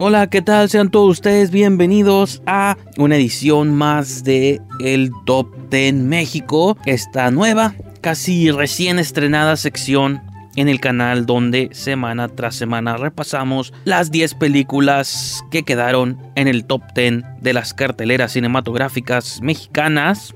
Hola, 0.00 0.28
¿qué 0.28 0.42
tal? 0.42 0.68
Sean 0.70 0.90
todos 0.90 1.10
ustedes 1.10 1.50
bienvenidos 1.50 2.40
a 2.46 2.76
una 2.98 3.16
edición 3.16 3.74
más 3.74 4.22
de 4.22 4.60
el 4.78 5.10
Top 5.26 5.48
10 5.70 5.94
México, 5.94 6.78
esta 6.86 7.32
nueva, 7.32 7.74
casi 8.00 8.52
recién 8.52 9.00
estrenada 9.00 9.56
sección 9.56 10.22
en 10.54 10.68
el 10.68 10.78
canal 10.78 11.26
donde 11.26 11.70
semana 11.72 12.28
tras 12.28 12.54
semana 12.54 12.96
repasamos 12.96 13.72
las 13.84 14.12
10 14.12 14.34
películas 14.34 15.44
que 15.50 15.64
quedaron 15.64 16.16
en 16.36 16.46
el 16.46 16.64
top 16.64 16.82
10 16.94 17.24
de 17.40 17.52
las 17.52 17.74
carteleras 17.74 18.34
cinematográficas 18.34 19.40
mexicanas. 19.42 20.32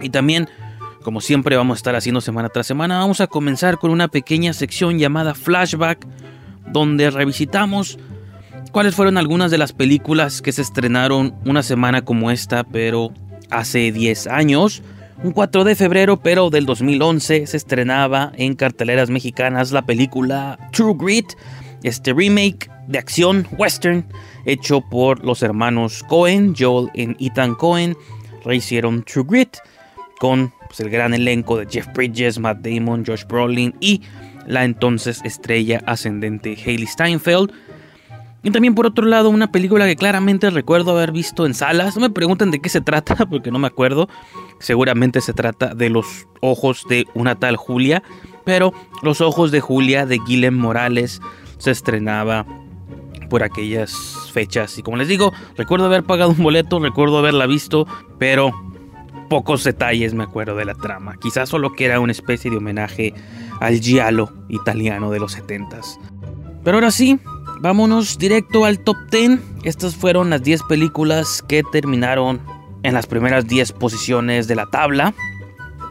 Y 0.00 0.10
también, 0.10 0.48
como 1.02 1.20
siempre 1.20 1.56
vamos 1.56 1.74
a 1.74 1.80
estar 1.80 1.96
haciendo 1.96 2.20
semana 2.20 2.48
tras 2.48 2.68
semana, 2.68 3.00
vamos 3.00 3.20
a 3.20 3.26
comenzar 3.26 3.78
con 3.78 3.90
una 3.90 4.06
pequeña 4.06 4.52
sección 4.52 5.00
llamada 5.00 5.34
Flashback, 5.34 6.06
donde 6.70 7.10
revisitamos 7.10 7.98
cuáles 8.70 8.94
fueron 8.94 9.18
algunas 9.18 9.50
de 9.50 9.58
las 9.58 9.72
películas 9.72 10.42
que 10.42 10.52
se 10.52 10.62
estrenaron 10.62 11.34
una 11.44 11.62
semana 11.62 12.02
como 12.02 12.30
esta, 12.30 12.64
pero 12.64 13.12
hace 13.50 13.92
10 13.92 14.26
años. 14.28 14.82
Un 15.22 15.32
4 15.32 15.64
de 15.64 15.74
febrero, 15.74 16.18
pero 16.18 16.50
del 16.50 16.66
2011, 16.66 17.46
se 17.46 17.56
estrenaba 17.56 18.32
en 18.36 18.54
carteleras 18.54 19.10
mexicanas 19.10 19.72
la 19.72 19.82
película 19.82 20.58
True 20.72 20.94
Grit, 20.96 21.32
este 21.82 22.12
remake 22.12 22.70
de 22.86 22.98
acción 22.98 23.46
western 23.58 24.06
hecho 24.44 24.80
por 24.80 25.24
los 25.24 25.42
hermanos 25.42 26.04
Cohen, 26.08 26.54
Joel 26.56 26.88
y 26.94 27.26
Ethan 27.26 27.54
Cohen, 27.54 27.96
rehicieron 28.44 29.02
True 29.02 29.26
Grit 29.28 29.56
con 30.18 30.52
pues, 30.66 30.80
el 30.80 30.90
gran 30.90 31.14
elenco 31.14 31.56
de 31.56 31.66
Jeff 31.66 31.86
Bridges, 31.94 32.38
Matt 32.38 32.58
Damon, 32.58 33.04
Josh 33.04 33.24
Brolin 33.26 33.74
y 33.80 34.02
la 34.46 34.64
entonces 34.64 35.20
estrella 35.24 35.82
ascendente 35.86 36.56
Hailey 36.64 36.86
Steinfeld. 36.86 37.52
Y 38.48 38.50
también 38.50 38.74
por 38.74 38.86
otro 38.86 39.04
lado 39.04 39.28
una 39.28 39.52
película 39.52 39.84
que 39.84 39.94
claramente 39.94 40.48
recuerdo 40.48 40.92
haber 40.92 41.12
visto 41.12 41.44
en 41.44 41.52
salas. 41.52 41.96
No 41.96 42.00
me 42.00 42.08
pregunten 42.08 42.50
de 42.50 42.60
qué 42.60 42.70
se 42.70 42.80
trata 42.80 43.14
porque 43.30 43.50
no 43.50 43.58
me 43.58 43.66
acuerdo. 43.66 44.08
Seguramente 44.58 45.20
se 45.20 45.34
trata 45.34 45.74
de 45.74 45.90
los 45.90 46.26
ojos 46.40 46.86
de 46.88 47.04
una 47.12 47.34
tal 47.34 47.56
Julia. 47.56 48.02
Pero 48.46 48.72
Los 49.02 49.20
ojos 49.20 49.50
de 49.50 49.60
Julia 49.60 50.06
de 50.06 50.18
Guillem 50.26 50.56
Morales 50.56 51.20
se 51.58 51.72
estrenaba 51.72 52.46
por 53.28 53.42
aquellas 53.42 53.92
fechas. 54.32 54.78
Y 54.78 54.82
como 54.82 54.96
les 54.96 55.08
digo, 55.08 55.34
recuerdo 55.58 55.84
haber 55.84 56.04
pagado 56.04 56.30
un 56.30 56.42
boleto, 56.42 56.78
recuerdo 56.78 57.18
haberla 57.18 57.46
visto, 57.46 57.86
pero 58.18 58.52
pocos 59.28 59.62
detalles 59.62 60.14
me 60.14 60.24
acuerdo 60.24 60.56
de 60.56 60.64
la 60.64 60.74
trama. 60.74 61.16
Quizás 61.20 61.50
solo 61.50 61.74
que 61.74 61.84
era 61.84 62.00
una 62.00 62.12
especie 62.12 62.50
de 62.50 62.56
homenaje 62.56 63.12
al 63.60 63.78
giallo 63.78 64.32
italiano 64.48 65.10
de 65.10 65.20
los 65.20 65.36
70s. 65.36 65.98
Pero 66.64 66.78
ahora 66.78 66.90
sí, 66.90 67.18
vámonos 67.60 68.18
directo 68.18 68.64
al 68.64 68.78
top 68.80 68.96
10. 69.10 69.40
Estas 69.64 69.96
fueron 69.96 70.30
las 70.30 70.42
10 70.42 70.62
películas 70.68 71.42
que 71.46 71.62
terminaron 71.62 72.40
en 72.82 72.94
las 72.94 73.06
primeras 73.06 73.46
10 73.46 73.72
posiciones 73.72 74.48
de 74.48 74.56
la 74.56 74.66
tabla. 74.66 75.14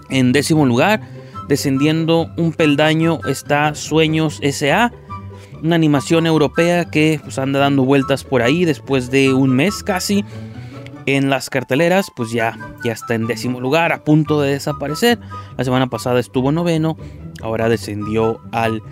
En 0.09 0.31
décimo 0.31 0.65
lugar, 0.65 1.01
descendiendo 1.47 2.29
un 2.37 2.53
peldaño, 2.53 3.19
está 3.27 3.75
Sueños 3.75 4.39
SA, 4.41 4.91
una 5.61 5.75
animación 5.75 6.25
europea 6.25 6.85
que 6.85 7.19
pues, 7.23 7.37
anda 7.37 7.59
dando 7.59 7.83
vueltas 7.83 8.23
por 8.23 8.41
ahí 8.41 8.65
después 8.65 9.11
de 9.11 9.33
un 9.33 9.55
mes 9.55 9.83
casi 9.83 10.23
en 11.05 11.29
las 11.29 11.49
carteleras, 11.49 12.11
pues 12.15 12.31
ya, 12.31 12.57
ya 12.83 12.91
está 12.91 13.15
en 13.15 13.27
décimo 13.27 13.61
lugar, 13.61 13.93
a 13.93 14.03
punto 14.03 14.41
de 14.41 14.51
desaparecer. 14.51 15.19
La 15.57 15.63
semana 15.63 15.87
pasada 15.87 16.19
estuvo 16.19 16.51
noveno, 16.51 16.97
ahora 17.41 17.69
descendió 17.69 18.41
al 18.51 18.83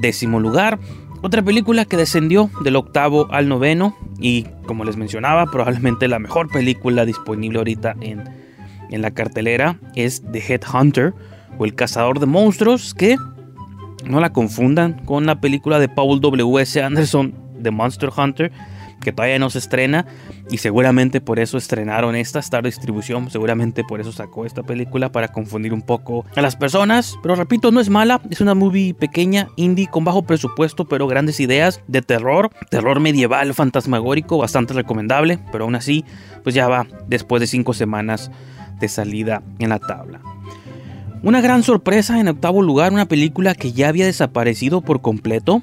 décimo 0.00 0.40
lugar. 0.40 0.78
Otra 1.24 1.40
película 1.40 1.86
que 1.86 1.96
descendió 1.96 2.50
del 2.64 2.76
octavo 2.76 3.28
al 3.30 3.48
noveno 3.48 3.96
y 4.20 4.42
como 4.66 4.84
les 4.84 4.98
mencionaba, 4.98 5.46
probablemente 5.46 6.06
la 6.06 6.18
mejor 6.18 6.48
película 6.48 7.06
disponible 7.06 7.56
ahorita 7.56 7.96
en, 8.02 8.24
en 8.90 9.00
la 9.00 9.10
cartelera 9.10 9.78
es 9.94 10.22
The 10.32 10.40
Headhunter 10.46 11.14
o 11.56 11.64
El 11.64 11.74
Cazador 11.74 12.20
de 12.20 12.26
Monstruos, 12.26 12.92
que 12.92 13.16
no 14.04 14.20
la 14.20 14.34
confundan 14.34 15.02
con 15.06 15.24
la 15.24 15.40
película 15.40 15.78
de 15.78 15.88
Paul 15.88 16.20
W.S. 16.20 16.82
Anderson, 16.82 17.34
The 17.62 17.70
Monster 17.70 18.10
Hunter, 18.14 18.52
que 19.04 19.12
todavía 19.12 19.38
no 19.38 19.50
se 19.50 19.58
estrena 19.58 20.06
y 20.50 20.58
seguramente 20.58 21.20
por 21.20 21.38
eso 21.38 21.56
estrenaron 21.56 22.16
esta 22.16 22.40
Star 22.40 22.64
Distribución, 22.64 23.30
seguramente 23.30 23.84
por 23.84 24.00
eso 24.00 24.10
sacó 24.10 24.46
esta 24.46 24.64
película 24.64 25.12
para 25.12 25.28
confundir 25.28 25.72
un 25.72 25.82
poco 25.82 26.24
a 26.34 26.42
las 26.42 26.56
personas, 26.56 27.16
pero 27.22 27.36
repito, 27.36 27.70
no 27.70 27.80
es 27.80 27.88
mala, 27.88 28.20
es 28.30 28.40
una 28.40 28.54
movie 28.54 28.94
pequeña, 28.94 29.48
indie, 29.54 29.86
con 29.86 30.04
bajo 30.04 30.22
presupuesto, 30.22 30.86
pero 30.86 31.06
grandes 31.06 31.38
ideas 31.38 31.80
de 31.86 32.02
terror, 32.02 32.50
terror 32.70 32.98
medieval, 32.98 33.54
fantasmagórico, 33.54 34.38
bastante 34.38 34.74
recomendable, 34.74 35.38
pero 35.52 35.64
aún 35.64 35.76
así, 35.76 36.04
pues 36.42 36.54
ya 36.54 36.66
va 36.66 36.86
después 37.06 37.40
de 37.40 37.46
cinco 37.46 37.74
semanas 37.74 38.30
de 38.80 38.88
salida 38.88 39.42
en 39.58 39.68
la 39.68 39.78
tabla. 39.78 40.20
Una 41.22 41.40
gran 41.40 41.62
sorpresa 41.62 42.20
en 42.20 42.28
octavo 42.28 42.60
lugar, 42.60 42.92
una 42.92 43.06
película 43.06 43.54
que 43.54 43.72
ya 43.72 43.88
había 43.88 44.04
desaparecido 44.04 44.82
por 44.82 45.00
completo, 45.00 45.62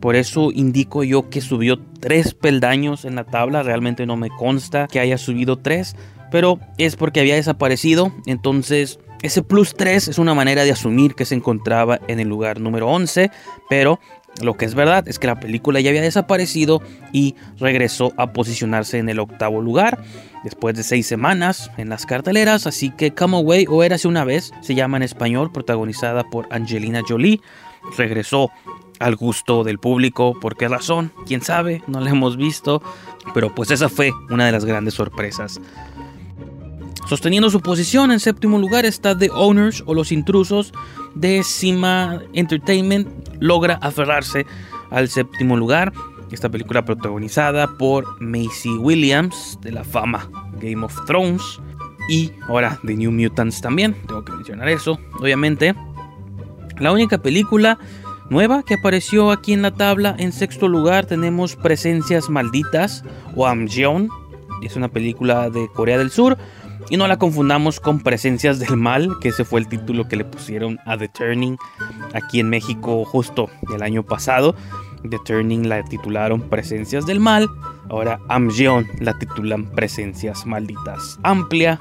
por 0.00 0.16
eso 0.16 0.50
indico 0.52 1.02
yo 1.04 1.28
que 1.28 1.40
subió 1.40 1.78
tres 2.00 2.34
peldaños 2.34 3.04
en 3.04 3.14
la 3.14 3.24
tabla. 3.24 3.62
Realmente 3.62 4.06
no 4.06 4.16
me 4.16 4.30
consta 4.30 4.86
que 4.86 5.00
haya 5.00 5.18
subido 5.18 5.56
tres. 5.56 5.96
Pero 6.30 6.60
es 6.76 6.96
porque 6.96 7.20
había 7.20 7.34
desaparecido. 7.34 8.12
Entonces 8.26 9.00
ese 9.22 9.42
plus 9.42 9.74
3 9.74 10.08
es 10.08 10.18
una 10.18 10.34
manera 10.34 10.64
de 10.64 10.70
asumir 10.70 11.14
que 11.14 11.24
se 11.24 11.34
encontraba 11.34 12.00
en 12.06 12.20
el 12.20 12.28
lugar 12.28 12.60
número 12.60 12.88
11. 12.88 13.30
Pero 13.68 13.98
lo 14.42 14.56
que 14.56 14.64
es 14.64 14.74
verdad 14.74 15.08
es 15.08 15.18
que 15.18 15.26
la 15.26 15.40
película 15.40 15.80
ya 15.80 15.90
había 15.90 16.02
desaparecido 16.02 16.80
y 17.12 17.34
regresó 17.58 18.12
a 18.16 18.32
posicionarse 18.32 18.98
en 18.98 19.08
el 19.08 19.18
octavo 19.18 19.60
lugar 19.60 19.98
después 20.44 20.76
de 20.76 20.84
seis 20.84 21.06
semanas 21.06 21.70
en 21.76 21.88
las 21.88 22.06
carteleras. 22.06 22.66
Así 22.66 22.90
que 22.90 23.12
Come 23.12 23.38
Away 23.38 23.66
o 23.68 23.82
Érase 23.82 24.06
una 24.06 24.24
vez 24.24 24.52
se 24.60 24.76
llama 24.76 24.98
en 24.98 25.02
español, 25.02 25.50
protagonizada 25.50 26.24
por 26.24 26.46
Angelina 26.52 27.02
Jolie, 27.06 27.40
regresó 27.96 28.50
al 28.98 29.16
gusto 29.16 29.64
del 29.64 29.78
público. 29.78 30.38
¿Por 30.40 30.56
qué 30.56 30.68
razón? 30.68 31.12
¿Quién 31.26 31.42
sabe? 31.42 31.82
No 31.86 32.00
la 32.00 32.10
hemos 32.10 32.36
visto. 32.36 32.82
Pero 33.34 33.54
pues 33.54 33.70
esa 33.70 33.88
fue 33.88 34.12
una 34.30 34.46
de 34.46 34.52
las 34.52 34.64
grandes 34.64 34.94
sorpresas. 34.94 35.60
Sosteniendo 37.08 37.48
su 37.48 37.60
posición 37.60 38.12
en 38.12 38.20
séptimo 38.20 38.58
lugar 38.58 38.84
está 38.84 39.16
The 39.16 39.30
Owners 39.30 39.82
o 39.86 39.94
Los 39.94 40.12
Intrusos 40.12 40.72
de 41.14 41.42
Cima 41.42 42.20
Entertainment. 42.34 43.08
Logra 43.40 43.78
aferrarse 43.80 44.44
al 44.90 45.08
séptimo 45.08 45.56
lugar. 45.56 45.92
Esta 46.30 46.50
película 46.50 46.84
protagonizada 46.84 47.78
por 47.78 48.20
Macy 48.20 48.76
Williams 48.76 49.58
de 49.62 49.72
la 49.72 49.84
fama 49.84 50.28
Game 50.60 50.84
of 50.84 50.94
Thrones. 51.06 51.42
Y 52.10 52.32
ahora 52.46 52.78
The 52.84 52.94
New 52.94 53.10
Mutants 53.10 53.62
también. 53.62 53.94
Tengo 54.06 54.24
que 54.24 54.32
mencionar 54.32 54.68
eso, 54.68 54.98
obviamente. 55.18 55.74
La 56.78 56.92
única 56.92 57.18
película 57.18 57.78
nueva 58.30 58.62
que 58.62 58.74
apareció 58.74 59.30
aquí 59.30 59.52
en 59.52 59.62
la 59.62 59.72
tabla. 59.72 60.14
En 60.18 60.32
sexto 60.32 60.68
lugar 60.68 61.06
tenemos 61.06 61.56
Presencias 61.56 62.28
Malditas 62.28 63.04
o 63.34 63.46
Amjeon. 63.46 64.08
Es 64.62 64.76
una 64.76 64.88
película 64.88 65.50
de 65.50 65.68
Corea 65.68 65.98
del 65.98 66.10
Sur. 66.10 66.36
Y 66.90 66.96
no 66.96 67.06
la 67.06 67.18
confundamos 67.18 67.80
con 67.80 68.00
Presencias 68.00 68.58
del 68.58 68.76
Mal, 68.78 69.18
que 69.20 69.28
ese 69.28 69.44
fue 69.44 69.60
el 69.60 69.68
título 69.68 70.08
que 70.08 70.16
le 70.16 70.24
pusieron 70.24 70.78
a 70.86 70.96
The 70.96 71.08
Turning 71.08 71.58
aquí 72.14 72.40
en 72.40 72.48
México 72.48 73.04
justo 73.04 73.50
el 73.74 73.82
año 73.82 74.02
pasado. 74.02 74.54
The 75.08 75.18
Turning 75.24 75.68
la 75.68 75.84
titularon 75.84 76.40
Presencias 76.40 77.04
del 77.04 77.20
Mal. 77.20 77.48
Ahora 77.90 78.20
Amjeon 78.28 78.86
la 79.00 79.18
titulan 79.18 79.66
Presencias 79.66 80.46
Malditas. 80.46 81.18
Amplia, 81.24 81.78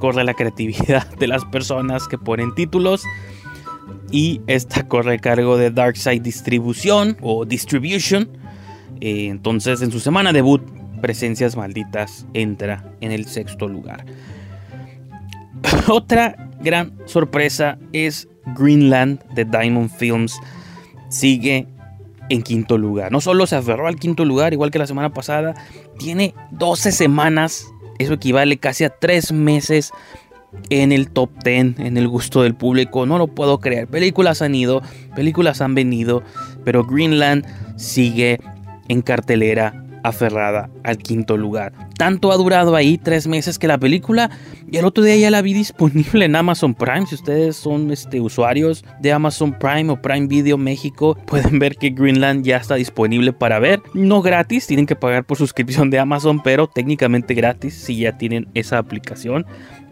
corre 0.00 0.24
la 0.24 0.34
creatividad 0.34 1.06
de 1.16 1.28
las 1.28 1.44
personas 1.44 2.08
que 2.08 2.18
ponen 2.18 2.52
títulos 2.54 3.04
y 4.10 4.40
esta 4.46 4.86
corre 4.86 5.14
a 5.14 5.18
cargo 5.18 5.56
de 5.56 5.70
Darkside 5.70 6.20
Distribución 6.20 7.16
o 7.20 7.44
Distribution. 7.44 8.28
Eh, 9.00 9.28
entonces, 9.28 9.82
en 9.82 9.90
su 9.90 10.00
semana 10.00 10.32
debut, 10.32 10.62
Presencias 11.00 11.56
Malditas 11.56 12.26
entra 12.34 12.92
en 13.00 13.12
el 13.12 13.26
sexto 13.26 13.68
lugar. 13.68 14.04
Otra 15.88 16.50
gran 16.60 16.92
sorpresa 17.06 17.78
es 17.92 18.28
Greenland 18.56 19.22
de 19.34 19.44
Diamond 19.44 19.90
Films. 19.90 20.38
Sigue 21.08 21.66
en 22.28 22.42
quinto 22.42 22.76
lugar. 22.78 23.12
No 23.12 23.20
solo 23.20 23.46
se 23.46 23.56
aferró 23.56 23.86
al 23.86 23.96
quinto 23.96 24.24
lugar, 24.24 24.52
igual 24.52 24.70
que 24.70 24.78
la 24.78 24.86
semana 24.86 25.12
pasada, 25.12 25.54
tiene 25.98 26.34
12 26.52 26.92
semanas. 26.92 27.66
Eso 27.98 28.14
equivale 28.14 28.58
casi 28.58 28.84
a 28.84 28.90
3 28.90 29.32
meses 29.32 29.92
en 30.70 30.92
el 30.92 31.10
top 31.10 31.30
10, 31.44 31.78
en 31.80 31.96
el 31.96 32.08
gusto 32.08 32.42
del 32.42 32.54
público. 32.54 33.06
No 33.06 33.18
lo 33.18 33.28
puedo 33.28 33.58
creer. 33.58 33.86
Películas 33.88 34.42
han 34.42 34.54
ido, 34.54 34.82
películas 35.14 35.60
han 35.60 35.74
venido, 35.74 36.22
pero 36.64 36.84
Greenland 36.84 37.46
sigue 37.76 38.40
en 38.88 39.02
cartelera 39.02 39.87
aferrada 40.08 40.70
al 40.84 40.98
quinto 40.98 41.36
lugar. 41.36 41.72
Tanto 41.96 42.32
ha 42.32 42.36
durado 42.36 42.74
ahí 42.74 42.98
tres 42.98 43.26
meses 43.26 43.58
que 43.58 43.68
la 43.68 43.78
película 43.78 44.30
y 44.70 44.76
el 44.76 44.84
otro 44.84 45.02
día 45.02 45.16
ya 45.16 45.30
la 45.30 45.42
vi 45.42 45.54
disponible 45.54 46.24
en 46.24 46.36
Amazon 46.36 46.74
Prime. 46.74 47.06
Si 47.06 47.14
ustedes 47.14 47.56
son 47.56 47.90
este, 47.90 48.20
usuarios 48.20 48.84
de 49.00 49.12
Amazon 49.12 49.58
Prime 49.58 49.90
o 49.90 50.00
Prime 50.00 50.26
Video 50.26 50.58
México, 50.58 51.16
pueden 51.26 51.58
ver 51.58 51.76
que 51.76 51.90
Greenland 51.90 52.44
ya 52.44 52.56
está 52.56 52.74
disponible 52.74 53.32
para 53.32 53.58
ver. 53.58 53.80
No 53.94 54.22
gratis, 54.22 54.66
tienen 54.66 54.86
que 54.86 54.96
pagar 54.96 55.24
por 55.24 55.38
suscripción 55.38 55.90
de 55.90 55.98
Amazon, 55.98 56.42
pero 56.42 56.66
técnicamente 56.66 57.34
gratis 57.34 57.74
si 57.74 57.98
ya 57.98 58.18
tienen 58.18 58.48
esa 58.54 58.78
aplicación. 58.78 59.46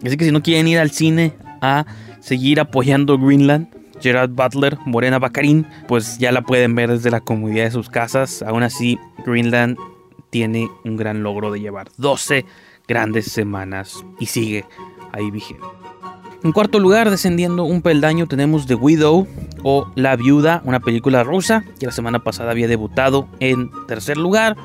Así 0.04 0.16
que 0.16 0.24
si 0.24 0.32
no 0.32 0.42
quieren 0.42 0.68
ir 0.68 0.78
al 0.78 0.90
cine 0.90 1.32
a 1.60 1.86
seguir 2.20 2.60
apoyando 2.60 3.18
Greenland, 3.18 3.68
Gerard 4.00 4.30
Butler, 4.30 4.76
Morena 4.84 5.18
Bacarín, 5.18 5.66
pues 5.88 6.18
ya 6.18 6.32
la 6.32 6.42
pueden 6.42 6.74
ver 6.74 6.90
desde 6.90 7.10
la 7.10 7.20
comodidad 7.20 7.64
de 7.64 7.70
sus 7.70 7.88
casas. 7.88 8.42
Aún 8.42 8.62
así, 8.62 8.98
Greenland 9.24 9.78
tiene 10.36 10.70
un 10.84 10.98
gran 10.98 11.22
logro 11.22 11.50
de 11.50 11.60
llevar 11.60 11.88
12 11.96 12.44
grandes 12.86 13.32
semanas 13.32 14.04
y 14.18 14.26
sigue 14.26 14.66
ahí 15.12 15.30
vigente. 15.30 15.64
En 16.44 16.52
cuarto 16.52 16.78
lugar, 16.78 17.08
descendiendo 17.08 17.64
un 17.64 17.80
peldaño, 17.80 18.26
tenemos 18.26 18.66
The 18.66 18.74
Widow 18.74 19.26
o 19.62 19.90
La 19.94 20.14
Viuda, 20.14 20.60
una 20.66 20.80
película 20.80 21.24
rusa 21.24 21.64
que 21.80 21.86
la 21.86 21.92
semana 21.92 22.22
pasada 22.22 22.50
había 22.50 22.68
debutado 22.68 23.28
en 23.40 23.70
tercer 23.86 24.18
lugar. 24.18 24.58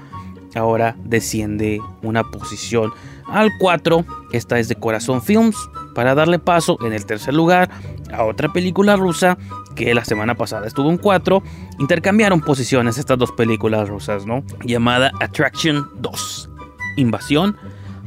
Ahora 0.55 0.97
desciende 1.05 1.79
una 2.01 2.25
posición 2.25 2.91
al 3.27 3.49
4. 3.57 4.03
Esta 4.33 4.59
es 4.59 4.67
de 4.67 4.75
Corazón 4.75 5.21
Films, 5.21 5.55
para 5.95 6.15
darle 6.15 6.37
paso 6.37 6.77
en 6.85 6.91
el 6.91 7.05
tercer 7.05 7.33
lugar 7.33 7.69
a 8.11 8.25
otra 8.25 8.51
película 8.51 8.97
rusa 8.97 9.37
que 9.75 9.93
la 9.93 10.05
semana 10.05 10.35
pasada 10.35 10.67
estuvo 10.67 10.89
en 10.89 10.97
4. 10.97 11.43
Intercambiaron 11.79 12.41
posiciones 12.41 12.97
estas 12.97 13.17
dos 13.17 13.31
películas 13.31 13.89
rusas, 13.89 14.25
¿no? 14.25 14.43
Llamada 14.63 15.11
Attraction 15.19 15.87
2. 16.01 16.49
Invasión, 16.97 17.57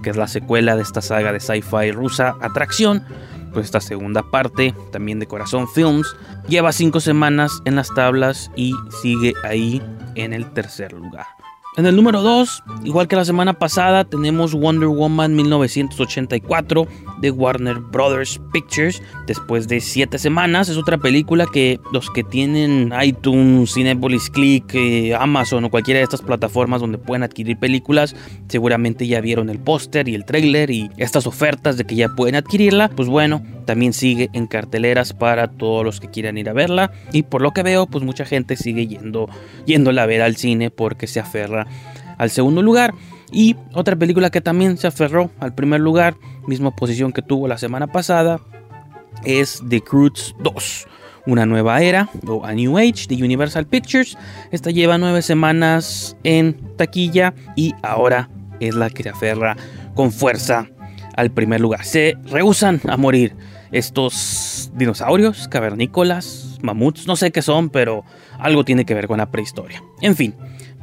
que 0.03 0.11
es 0.11 0.17
la 0.17 0.29
secuela 0.29 0.77
de 0.77 0.83
esta 0.83 1.01
saga 1.01 1.33
de 1.33 1.41
sci-fi 1.41 1.93
rusa 1.93 2.37
Atracción. 2.41 3.05
Pues 3.53 3.67
esta 3.67 3.81
segunda 3.81 4.23
parte, 4.31 4.75
también 4.91 5.21
de 5.21 5.27
Corazón 5.27 5.69
Films, 5.69 6.17
lleva 6.49 6.73
5 6.73 6.99
semanas 7.01 7.61
en 7.65 7.77
las 7.77 7.89
tablas 7.95 8.51
y 8.57 8.75
sigue 9.01 9.33
ahí 9.45 9.81
en 10.17 10.33
el 10.33 10.53
tercer 10.53 10.93
lugar. 10.93 11.27
En 11.77 11.87
el 11.87 11.97
número 11.97 12.23
2, 12.23 12.63
igual 12.85 13.09
que 13.09 13.17
la 13.17 13.25
semana 13.25 13.55
pasada, 13.55 14.05
tenemos 14.05 14.55
Wonder 14.55 14.87
Woman 14.87 15.35
1984 15.35 16.87
de 17.21 17.31
Warner 17.33 17.81
Brothers 17.81 18.41
Pictures. 18.53 19.03
Después 19.27 19.67
de 19.67 19.81
7 19.81 20.19
semanas, 20.21 20.69
es 20.69 20.77
otra 20.77 20.99
película 20.99 21.47
que 21.53 21.81
los 21.93 22.11
que 22.11 22.23
tienen 22.23 22.93
iTunes, 23.03 23.75
Cinepolis 23.75 24.31
Click, 24.31 24.73
eh, 24.73 25.17
Amazon 25.17 25.65
o 25.65 25.71
cualquiera 25.71 25.99
de 25.99 26.05
estas 26.05 26.23
plataformas 26.23 26.81
donde 26.81 26.99
pueden 26.99 27.25
adquirir 27.25 27.59
películas, 27.59 28.15
seguramente 28.47 29.09
ya 29.09 29.21
vieron 29.21 29.51
el 29.51 29.59
póster 29.59 30.09
y 30.09 30.15
el 30.15 30.25
trailer 30.25 30.71
y 30.71 30.91
estas 30.97 31.27
ofertas 31.27 31.77
de 31.77 31.85
que 31.85 31.97
ya 31.97 32.09
pueden 32.09 32.37
adquirirla. 32.37 32.89
Pues 32.89 33.09
bueno, 33.09 33.43
también 33.65 33.93
sigue 33.93 34.31
en 34.33 34.47
carteleras 34.47 35.13
para 35.13 35.49
todos 35.49 35.85
los 35.85 35.99
que 35.99 36.09
quieran 36.09 36.39
ir 36.39 36.49
a 36.49 36.53
verla. 36.53 36.93
Y 37.11 37.25
por 37.25 37.43
lo 37.43 37.51
que 37.51 37.65
veo, 37.65 37.87
pues 37.87 38.05
mucha 38.05 38.25
gente 38.25 38.55
sigue 38.55 38.87
yendo, 38.87 39.29
yéndola 39.67 40.05
a 40.05 40.07
ver 40.07 40.23
al 40.23 40.37
cine 40.37 40.71
porque 40.71 41.09
se 41.09 41.19
aferra 41.19 41.64
al 42.19 42.31
segundo 42.31 42.63
lugar. 42.63 42.95
Y 43.33 43.57
otra 43.73 43.97
película 43.97 44.31
que 44.31 44.41
también 44.41 44.77
se 44.77 44.87
aferró 44.87 45.31
al 45.41 45.55
primer 45.55 45.81
lugar, 45.81 46.17
misma 46.47 46.71
posición 46.75 47.13
que 47.13 47.23
tuvo 47.23 47.49
la 47.49 47.59
semana 47.59 47.89
pasada, 47.89 48.41
es 49.25 49.63
The 49.69 49.81
Croods 49.81 50.35
2. 50.41 50.87
Una 51.27 51.47
nueva 51.47 51.81
era 51.81 52.11
o 52.27 52.45
A 52.45 52.53
New 52.53 52.77
Age 52.77 53.07
de 53.09 53.17
Universal 53.17 53.67
Pictures. 53.67 54.17
Esta 54.53 54.71
lleva 54.71 54.99
nueve 54.99 55.23
semanas 55.23 56.17
en 56.23 56.77
taquilla 56.77 57.35
y 57.57 57.75
ahora 57.83 58.29
es 58.61 58.75
la 58.75 58.91
que 58.91 59.03
se 59.03 59.09
aferra 59.09 59.57
con 59.95 60.13
fuerza 60.13 60.69
al 61.17 61.31
primer 61.31 61.61
lugar. 61.61 61.85
Se 61.85 62.17
rehusan 62.27 62.81
a 62.89 62.97
morir 62.97 63.35
estos 63.73 64.71
dinosaurios, 64.75 65.49
cavernícolas, 65.49 66.59
mamuts, 66.63 67.07
no 67.07 67.17
sé 67.17 67.33
qué 67.33 67.43
son, 67.43 67.71
pero 67.71 68.05
algo 68.39 68.65
tiene 68.65 68.85
que 68.85 68.95
ver 68.95 69.07
con 69.09 69.19
la 69.19 69.31
prehistoria. 69.31 69.83
En 70.01 70.17
fin, 70.17 70.35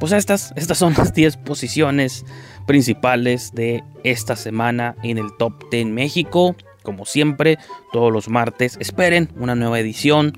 pues 0.02 0.10
estas, 0.10 0.52
estas 0.56 0.78
son 0.78 0.94
las 0.94 1.14
10 1.14 1.36
posiciones 1.36 2.26
principales 2.66 3.52
de 3.54 3.84
esta 4.02 4.34
semana 4.34 4.96
en 5.04 5.16
el 5.16 5.28
Top 5.38 5.70
10 5.70 5.86
México. 5.86 6.56
Como 6.82 7.04
siempre, 7.04 7.56
todos 7.92 8.12
los 8.12 8.28
martes 8.28 8.76
esperen 8.80 9.28
una 9.36 9.54
nueva 9.54 9.78
edición 9.78 10.32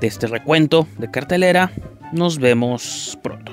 de 0.00 0.08
este 0.08 0.26
recuento 0.26 0.88
de 0.98 1.12
cartelera. 1.12 1.70
Nos 2.12 2.40
vemos 2.40 3.16
pronto. 3.22 3.52